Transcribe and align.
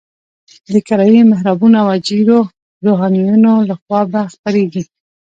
د 0.73 0.75
کرایي 0.87 1.21
محرابونو 1.31 1.75
او 1.83 1.87
اجیرو 1.97 2.39
روحانیونو 2.85 3.51
لخوا 3.69 4.01
به 4.11 4.21
خپرېږي. 4.33 4.83